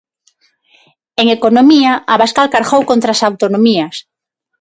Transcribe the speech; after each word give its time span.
En 1.21 1.27
economía, 1.37 1.91
Abascal 2.13 2.47
cargou 2.55 2.81
contra 2.89 3.09
as 3.15 3.23
autonomías. 3.29 3.95